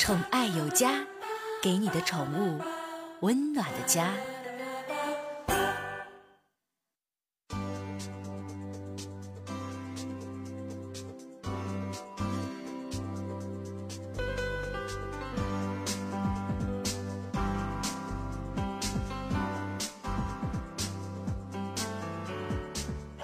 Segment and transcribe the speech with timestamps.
[0.00, 1.04] 宠爱有家，
[1.62, 2.58] 给你的宠物
[3.20, 4.14] 温暖的家。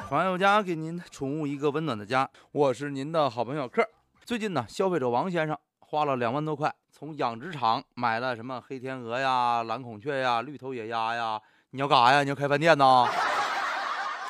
[0.06, 2.28] 宠爱有家，给您宠物一个温暖的家。
[2.52, 3.88] 我是您的好朋友克。
[4.26, 5.56] 最近呢，消费者王先生
[5.88, 11.40] 花了两万多块，从养殖场买了什么黑天鹅呀、蓝孔雀呀、绿头野鸭呀。
[11.70, 12.24] 你要干啥呀？
[12.24, 13.08] 你要开饭店呐？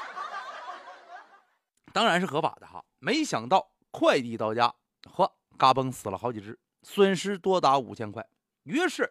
[1.95, 2.85] 当然是合法的哈。
[2.99, 4.75] 没想到快递到家，
[5.11, 8.29] 呵，嘎嘣死了好几只，损失多达五千块。
[8.65, 9.11] 于是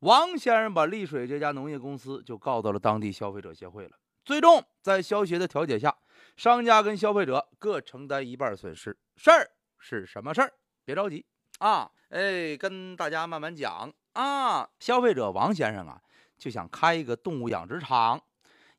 [0.00, 3.92] 王先生把丽水这家农业公司就告到了当地消费者协会了。
[4.22, 5.96] 最终在消协的调解下，
[6.36, 8.98] 商家跟消费者各承担一半损失。
[9.16, 10.52] 事儿是什么事儿？
[10.84, 11.24] 别着急
[11.58, 14.68] 啊，哎，跟大家慢慢讲啊。
[14.78, 16.00] 消费者王先生啊，
[16.36, 18.20] 就想开一个动物养殖场，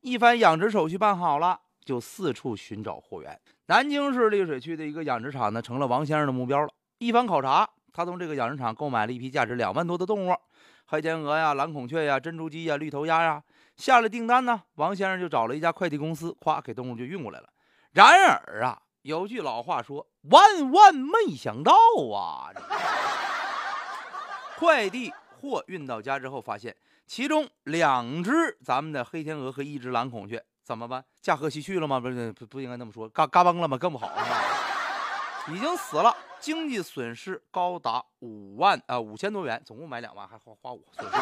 [0.02, 3.40] 一番养殖手续办好了，就四处寻找货源。
[3.66, 6.70] 南京市溧水区的一个养殖场呢，成了王先生的目标了。
[7.00, 10.36] 一番考察，他从这个养殖场购买了一批价值两万多的动物，
[10.86, 13.44] 黑天鹅呀、蓝孔雀呀、珍珠鸡呀、绿头鸭呀。
[13.76, 17.50] 下了订单呢，王先生就找了一家快递公司，咵给动物就运过来了。
[17.92, 21.74] 然而啊，有句老话说：“万万没想到
[22.14, 22.52] 啊！”
[24.58, 31.06] 快递货运到家之后，发现其中两只咱们的黑天鹅和一只蓝孔雀，怎么办？
[31.22, 32.00] 驾鹤西去了吗？
[32.00, 33.78] 不是，不不应该那么说，嘎嘎嘣了吗？
[33.78, 35.56] 更不好，是吧？
[35.56, 41.18] 已经死了，经济损失高达五万啊，五千多元，总共买两万，还花花五损失。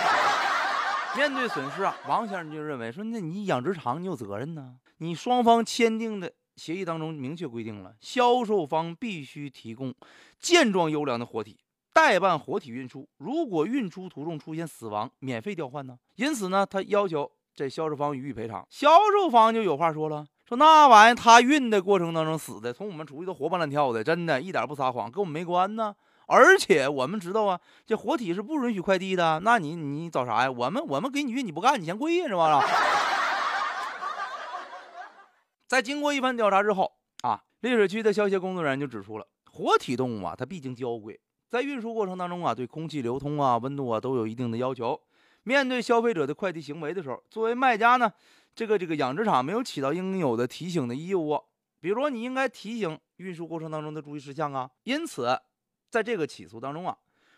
[1.16, 4.76] 面对损失啊，王先生就认为说：“那你养殖场你有责任呢。
[4.98, 9.94] 你双方签订的协议当中明确规定了，销售方必须提供
[10.39, 11.58] 健壮优良的活体，
[11.94, 13.08] 代办活体运输。
[13.17, 15.98] 如果运输途中出现死亡，免费调换呢。
[16.16, 18.66] 因此呢，他要求这销售方予以赔偿。
[18.70, 25.95] 销售方就有话说了，说那玩意儿他运的过程当中死的，从我们出去都活蹦乱跳的，真的一点不撒谎，跟我们没关呢。”
[26.27, 29.39] 而且我们知道啊，这活体是不允许快递的。
[29.42, 30.49] 那你你找啥呀？
[30.52, 32.66] 我们我们给你运，你不干，你嫌贵呀，是吧？
[35.67, 44.99] 在经过一番调查之后啊，溧水区的消协工作人员就指出了，活体动物啊，它毕竟娇贵，在运输过程当中啊，对空气流通啊、温度啊都有一定的要求。
[45.43, 48.11] 面对消费者的快递行为的时候，作为卖家呢，
[48.55, 51.39] 这个这个养殖场没有起到应有的提醒的义务，
[51.80, 54.70] 比如你应该提醒运输过程当中的注意事项啊。
[54.83, 55.39] 因此。
[55.87, 56.98] 在这个起诉当中啊，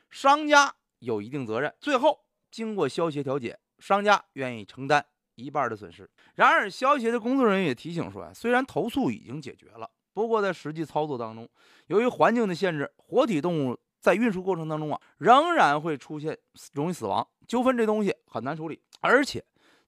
[0.10, 1.72] 商家有一定责任。
[1.80, 5.06] 最后经过消协调解，商家愿意承担
[5.38, 6.10] 一半的损失。
[6.36, 11.48] 然而，消协的工作人员也提醒说啊，虽然投诉已经解决了，不过在实际操作当中，
[11.88, 16.38] 由于环境的限制，活体动物在运输过程当中啊，仍然会出现
[16.74, 17.78] 容易死亡纠纷。
[17.78, 19.44] 这东西很难处理，而且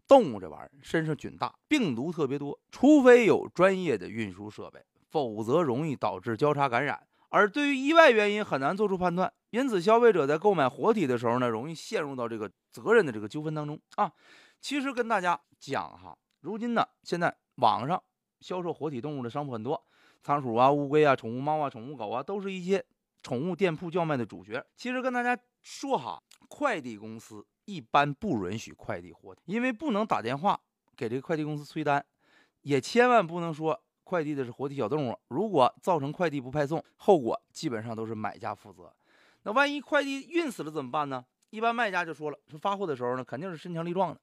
[0.07, 7.01] 动物这玩意儿身上菌大，病毒特别多，除非有专业的运输设备，否则容易导致交叉感染。
[7.31, 14.11] 而对于意外原因很难做出判断，因此消费者在购买活体的时候呢，容易陷入到这个责任的这个纠纷当中啊。
[14.61, 18.01] 其实跟大家讲哈，如今呢，现在网上
[18.39, 19.85] 销售活体动物的商铺很多，
[20.21, 22.85] 仓鼠啊、乌龟啊、宠物猫啊、宠物狗啊，都是一些
[23.23, 24.65] 宠物店铺叫卖的主角。
[24.75, 30.59] 其实跟大家说哈，快递公司一般不允许快递活体，因为不能打电话
[30.95, 32.05] 给这个快递公司催单，
[32.61, 33.81] 也千万不能说。
[34.01, 38.91] 快递的是活体小动物，如果造成快递不派送，后果基本上都是买家负责。
[39.43, 41.23] 那万一快递运死了怎么办呢？
[41.49, 44.19] 一般卖家就说了，说发货的时候呢，肯定是身强力壮的，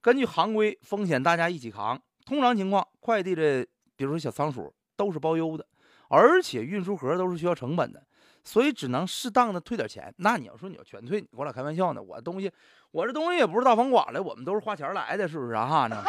[0.00, 2.00] 根据行规，风险大家一起扛。
[2.24, 3.66] 通常情况，快递的，
[3.96, 5.66] 比如说小仓鼠，都是包邮的，
[6.08, 8.02] 而且运输盒都是需要成本的，
[8.44, 10.12] 所以只能适当的退点钱。
[10.18, 12.02] 那你要说你要全退，我俩开玩笑呢？
[12.02, 12.50] 我东西，
[12.90, 15.66] 我这东西也不是大房管的，我们都是花钱来的，是不是啊？
[15.66, 16.02] 哈呢？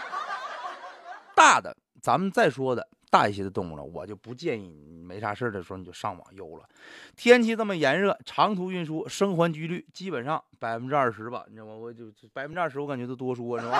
[1.34, 1.76] 大的。
[2.02, 6.68] 咱们再说的大一些的动物呢，我就不建议你没啥事的时候你就上网邮了。
[7.16, 11.74] 天气这么炎热，长途运输生还几率基本上百分之二十吧，你知道吗？
[11.74, 13.78] 我就百分之二十，我感觉都多说，是吧？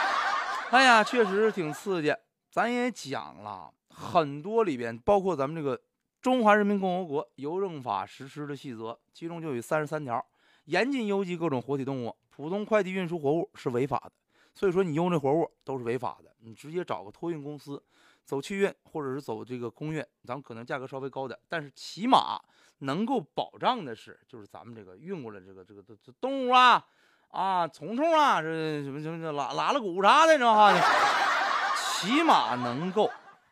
[0.70, 2.14] 哎呀，确实挺刺激。
[2.50, 5.78] 咱也讲了很多里边，包括咱们这个
[6.20, 10.22] 《中华人民共和国邮政法》实施的细则，其中就有三十三条，
[10.66, 12.14] 严禁邮寄各种活体动物。
[12.28, 14.12] 普通快递运输活物是违法的。
[14.54, 16.27] 所以说，你用这活物都是违法的。
[16.40, 17.82] 你直接找个托运公司，
[18.24, 22.40] 走汽运或者是走这个空运，咱们可能价格稍微高点，但是起码
[22.78, 26.84] 能够保障的是，就是咱们这个运过来这个这个这动物啊
[27.28, 30.72] 啊，虫虫啊，这什么什么拉拉了骨啥的，你知道哈？
[32.00, 33.10] 起码能够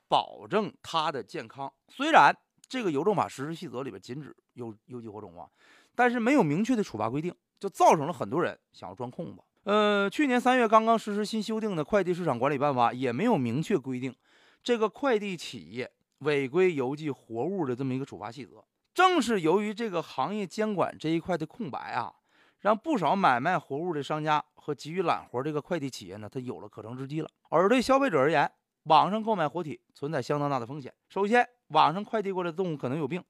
[0.09, 1.73] 保证它的健康。
[1.89, 2.33] 虽然
[2.69, 5.49] 这个邮政法实施细则里边禁止有有机火种啊，
[5.95, 9.43] 但是没有明确的处罚规定，就造成了很多人想要钻空子。
[9.67, 14.15] 呃，去年三月刚刚实施新修订的快递市场管理办法，也没有明确规定
[14.63, 18.65] 这个快递企业违规邮寄活物的这么一个处罚细则。
[18.95, 22.13] 正是由于这个行业监管这一块的空白啊，
[22.61, 27.29] 让不少买卖活物的商家和急于揽活这个快递企业呢，它有了可乘之机了。
[27.51, 28.49] 而对消费者而言，
[28.85, 30.95] 网上购买活体存在相当大的风险。
[31.09, 33.21] 首先，网上快递过来的动物可能有病，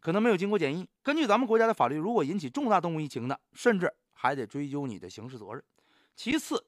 [0.00, 0.88] 可能没有经过检疫。
[1.04, 5.62] 根据咱们国家的法律，如果引起重大动物疫情的，甚至还得追究你的刑事责任。
[6.16, 6.66] 其次，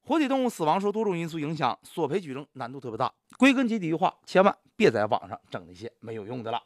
[0.00, 3.12] 活体动物死亡受多种因素影响，索赔举证难度特别大。
[3.36, 6.62] 归根结底一句话，千万别在网上整那些没有用的了。